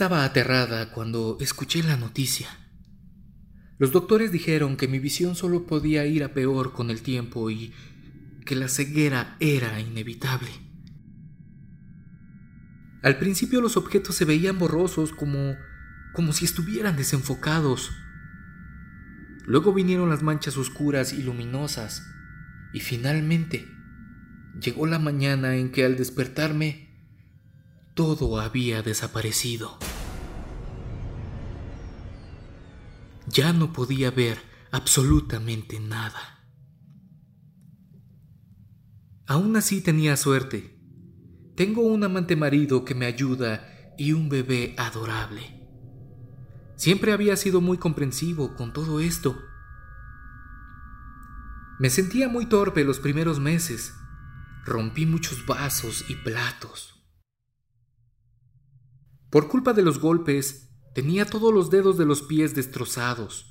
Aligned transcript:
Estaba 0.00 0.24
aterrada 0.24 0.92
cuando 0.92 1.36
escuché 1.42 1.82
la 1.82 1.98
noticia. 1.98 2.48
Los 3.76 3.92
doctores 3.92 4.32
dijeron 4.32 4.78
que 4.78 4.88
mi 4.88 4.98
visión 4.98 5.34
solo 5.34 5.66
podía 5.66 6.06
ir 6.06 6.24
a 6.24 6.32
peor 6.32 6.72
con 6.72 6.88
el 6.88 7.02
tiempo 7.02 7.50
y 7.50 7.74
que 8.46 8.56
la 8.56 8.68
ceguera 8.68 9.36
era 9.40 9.78
inevitable. 9.78 10.48
Al 13.02 13.18
principio 13.18 13.60
los 13.60 13.76
objetos 13.76 14.14
se 14.14 14.24
veían 14.24 14.58
borrosos 14.58 15.12
como 15.12 15.54
como 16.14 16.32
si 16.32 16.46
estuvieran 16.46 16.96
desenfocados. 16.96 17.90
Luego 19.44 19.74
vinieron 19.74 20.08
las 20.08 20.22
manchas 20.22 20.56
oscuras 20.56 21.12
y 21.12 21.22
luminosas 21.22 22.06
y 22.72 22.80
finalmente 22.80 23.68
llegó 24.58 24.86
la 24.86 24.98
mañana 24.98 25.56
en 25.56 25.70
que 25.70 25.84
al 25.84 25.98
despertarme 25.98 26.88
todo 27.92 28.40
había 28.40 28.80
desaparecido. 28.80 29.78
Ya 33.32 33.52
no 33.52 33.72
podía 33.72 34.10
ver 34.10 34.38
absolutamente 34.72 35.78
nada. 35.78 36.44
Aún 39.26 39.56
así 39.56 39.80
tenía 39.80 40.16
suerte. 40.16 40.76
Tengo 41.54 41.82
un 41.82 42.02
amante 42.02 42.34
marido 42.34 42.84
que 42.84 42.96
me 42.96 43.06
ayuda 43.06 43.94
y 43.96 44.14
un 44.14 44.28
bebé 44.28 44.74
adorable. 44.78 45.60
Siempre 46.74 47.12
había 47.12 47.36
sido 47.36 47.60
muy 47.60 47.78
comprensivo 47.78 48.56
con 48.56 48.72
todo 48.72 48.98
esto. 48.98 49.40
Me 51.78 51.88
sentía 51.88 52.28
muy 52.28 52.46
torpe 52.46 52.82
los 52.82 52.98
primeros 52.98 53.38
meses. 53.38 53.94
Rompí 54.64 55.06
muchos 55.06 55.46
vasos 55.46 56.04
y 56.08 56.16
platos. 56.16 57.00
Por 59.30 59.46
culpa 59.46 59.72
de 59.72 59.82
los 59.82 60.00
golpes, 60.00 60.69
tenía 60.94 61.24
todos 61.24 61.52
los 61.52 61.70
dedos 61.70 61.96
de 61.98 62.06
los 62.06 62.22
pies 62.22 62.54
destrozados. 62.54 63.46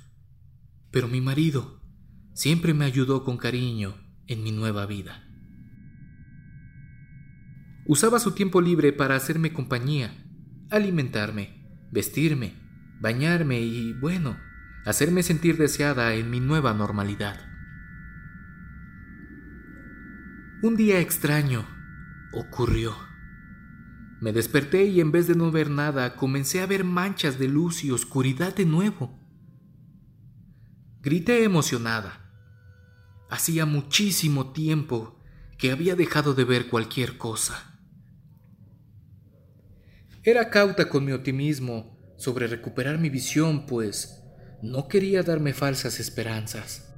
Pero 0.91 1.07
mi 1.07 1.21
marido 1.21 1.81
siempre 2.33 2.73
me 2.73 2.85
ayudó 2.85 3.23
con 3.23 3.37
cariño 3.37 3.95
en 4.27 4.43
mi 4.43 4.51
nueva 4.51 4.85
vida. 4.85 5.25
Usaba 7.85 8.19
su 8.19 8.31
tiempo 8.31 8.61
libre 8.61 8.93
para 8.93 9.15
hacerme 9.15 9.51
compañía, 9.51 10.13
alimentarme, 10.69 11.87
vestirme, 11.91 12.53
bañarme 13.01 13.61
y, 13.61 13.93
bueno, 13.93 14.37
hacerme 14.85 15.23
sentir 15.23 15.57
deseada 15.57 16.13
en 16.13 16.29
mi 16.29 16.39
nueva 16.39 16.73
normalidad. 16.73 17.39
Un 20.61 20.75
día 20.75 20.99
extraño 20.99 21.65
ocurrió. 22.31 22.95
Me 24.21 24.33
desperté 24.33 24.85
y 24.85 24.99
en 24.99 25.11
vez 25.11 25.27
de 25.27 25.35
no 25.35 25.49
ver 25.49 25.69
nada, 25.69 26.15
comencé 26.15 26.61
a 26.61 26.65
ver 26.65 26.83
manchas 26.83 27.39
de 27.39 27.47
luz 27.47 27.83
y 27.85 27.91
oscuridad 27.91 28.53
de 28.53 28.65
nuevo. 28.65 29.17
Grité 31.01 31.45
emocionada. 31.45 32.29
Hacía 33.29 33.65
muchísimo 33.65 34.51
tiempo 34.51 35.21
que 35.57 35.71
había 35.71 35.95
dejado 35.95 36.33
de 36.33 36.43
ver 36.43 36.67
cualquier 36.67 37.17
cosa. 37.17 37.79
Era 40.23 40.49
cauta 40.49 40.89
con 40.89 41.05
mi 41.05 41.13
optimismo 41.13 41.97
sobre 42.17 42.47
recuperar 42.47 42.99
mi 42.99 43.09
visión, 43.09 43.65
pues 43.65 44.21
no 44.61 44.89
quería 44.89 45.23
darme 45.23 45.53
falsas 45.53 46.01
esperanzas. 46.01 46.93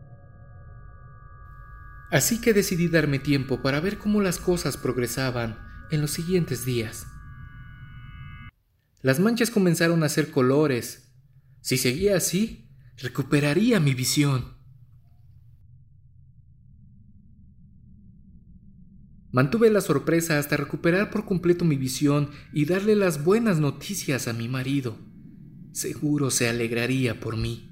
Así 2.09 2.42
que 2.42 2.53
decidí 2.53 2.88
darme 2.88 3.19
tiempo 3.19 3.61
para 3.61 3.80
ver 3.80 3.99
cómo 3.99 4.22
las 4.22 4.39
cosas 4.39 4.75
progresaban 4.75 5.70
en 5.92 6.02
los 6.02 6.11
siguientes 6.11 6.66
días. 6.66 7.06
Las 9.02 9.20
manchas 9.20 9.50
comenzaron 9.50 10.03
a 10.03 10.08
hacer 10.08 10.32
colores. 10.32 11.11
Si 11.61 11.77
seguía 11.77 12.17
así, 12.17 12.70
recuperaría 12.98 13.80
mi 13.80 13.93
visión. 13.93 14.60
Mantuve 19.32 19.70
la 19.70 19.82
sorpresa 19.82 20.38
hasta 20.39 20.58
recuperar 20.58 21.10
por 21.10 21.26
completo 21.26 21.64
mi 21.64 21.77
visión 21.77 22.32
y 22.52 22.65
darle 22.65 22.95
las 22.95 23.23
buenas 23.23 23.60
noticias 23.60 24.27
a 24.27 24.33
mi 24.33 24.49
marido. 24.49 24.98
Seguro 25.71 26.32
se 26.32 26.49
alegraría 26.49 27.20
por 27.20 27.38
mí. 27.38 27.70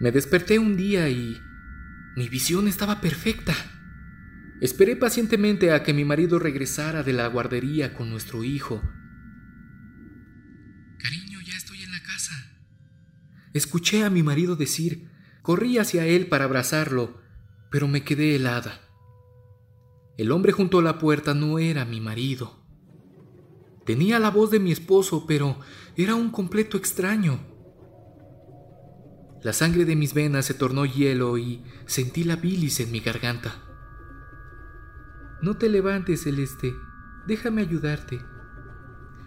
Me 0.00 0.10
desperté 0.10 0.58
un 0.58 0.76
día 0.76 1.08
y 1.08 1.40
mi 2.16 2.28
visión 2.28 2.66
estaba 2.66 3.00
perfecta. 3.00 3.54
Esperé 4.62 4.94
pacientemente 4.94 5.72
a 5.72 5.82
que 5.82 5.92
mi 5.92 6.04
marido 6.04 6.38
regresara 6.38 7.02
de 7.02 7.12
la 7.12 7.26
guardería 7.26 7.94
con 7.94 8.10
nuestro 8.10 8.44
hijo. 8.44 8.80
Cariño, 11.00 11.40
ya 11.44 11.56
estoy 11.56 11.82
en 11.82 11.90
la 11.90 12.00
casa. 12.04 12.32
Escuché 13.54 14.04
a 14.04 14.10
mi 14.10 14.22
marido 14.22 14.54
decir, 14.54 15.10
corrí 15.42 15.78
hacia 15.78 16.06
él 16.06 16.28
para 16.28 16.44
abrazarlo, 16.44 17.20
pero 17.72 17.88
me 17.88 18.04
quedé 18.04 18.36
helada. 18.36 18.82
El 20.16 20.30
hombre 20.30 20.52
junto 20.52 20.78
a 20.78 20.82
la 20.82 21.00
puerta 21.00 21.34
no 21.34 21.58
era 21.58 21.84
mi 21.84 22.00
marido. 22.00 22.64
Tenía 23.84 24.20
la 24.20 24.30
voz 24.30 24.52
de 24.52 24.60
mi 24.60 24.70
esposo, 24.70 25.26
pero 25.26 25.58
era 25.96 26.14
un 26.14 26.30
completo 26.30 26.76
extraño. 26.76 27.40
La 29.42 29.52
sangre 29.52 29.84
de 29.84 29.96
mis 29.96 30.14
venas 30.14 30.46
se 30.46 30.54
tornó 30.54 30.86
hielo 30.86 31.36
y 31.36 31.64
sentí 31.86 32.22
la 32.22 32.36
bilis 32.36 32.78
en 32.78 32.92
mi 32.92 33.00
garganta. 33.00 33.71
No 35.42 35.56
te 35.56 35.68
levantes, 35.68 36.22
Celeste. 36.22 36.72
Déjame 37.26 37.62
ayudarte. 37.62 38.20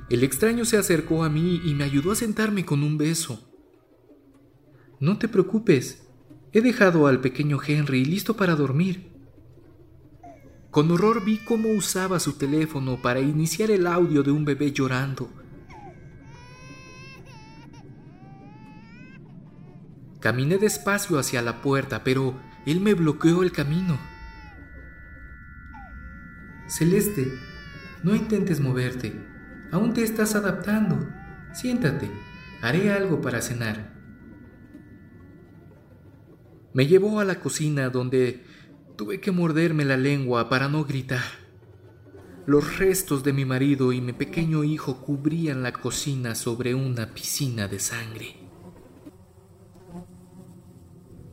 El 0.10 0.24
extraño 0.24 0.64
se 0.64 0.78
acercó 0.78 1.26
a 1.26 1.30
mí 1.30 1.62
y 1.66 1.74
me 1.74 1.84
ayudó 1.84 2.14
a 2.14 2.16
sentarme 2.16 2.66
con 2.66 2.84
un 2.84 2.98
beso. 2.98 3.52
No 5.02 5.18
te 5.18 5.28
preocupes. 5.28 6.08
He 6.54 6.62
dejado 6.62 7.08
al 7.08 7.20
pequeño 7.20 7.60
Henry 7.62 8.06
listo 8.06 8.38
para 8.38 8.56
dormir. 8.56 9.12
Con 10.72 10.90
horror 10.90 11.26
vi 11.26 11.40
cómo 11.40 11.68
usaba 11.70 12.22
su 12.22 12.38
teléfono 12.38 13.02
para 13.02 13.20
iniciar 13.20 13.70
el 13.70 13.86
audio 13.86 14.24
de 14.24 14.32
un 14.32 14.46
bebé 14.46 14.72
llorando. 14.72 15.30
Caminé 20.22 20.58
despacio 20.58 21.20
hacia 21.20 21.42
la 21.42 21.62
puerta, 21.62 22.06
pero 22.06 22.40
él 22.66 22.80
me 22.80 22.94
bloqueó 22.94 23.44
el 23.44 23.52
camino. 23.52 24.15
Celeste, 26.68 27.32
no 28.04 28.16
intentes 28.16 28.60
moverte. 28.60 29.14
Aún 29.72 29.94
te 29.94 30.04
estás 30.04 30.36
adaptando. 30.36 31.08
Siéntate. 31.54 32.10
Haré 32.62 32.92
algo 32.92 33.22
para 33.22 33.42
cenar. 33.42 33.94
Me 36.74 36.88
llevó 36.88 37.20
a 37.20 37.26
la 37.26 37.40
cocina 37.40 37.90
donde 37.90 38.44
tuve 38.98 39.22
que 39.22 39.32
morderme 39.32 39.86
la 39.86 39.98
lengua 39.98 40.50
para 40.50 40.68
no 40.68 40.84
gritar. 40.84 41.24
Los 42.46 42.78
restos 42.78 43.24
de 43.24 43.34
mi 43.34 43.46
marido 43.46 43.92
y 43.92 44.02
mi 44.02 44.14
pequeño 44.14 44.64
hijo 44.64 45.02
cubrían 45.02 45.64
la 45.64 45.74
cocina 45.74 46.36
sobre 46.36 46.76
una 46.76 47.14
piscina 47.14 47.68
de 47.68 47.80
sangre. 47.80 48.36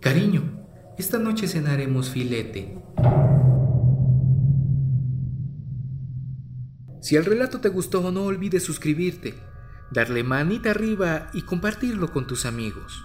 Cariño, 0.00 0.66
esta 0.99 1.19
noche 1.19 1.49
cenaremos 1.49 2.10
filete. 2.10 2.78
Si 7.03 7.17
el 7.17 7.25
relato 7.25 7.59
te 7.59 7.69
gustó, 7.69 8.13
no 8.13 8.23
olvides 8.23 8.63
suscribirte, 8.63 9.35
darle 9.91 10.23
manita 10.23 10.71
arriba 10.71 11.31
y 11.33 11.43
compartirlo 11.43 12.13
con 12.13 12.29
tus 12.29 12.47
amigos. 12.47 13.05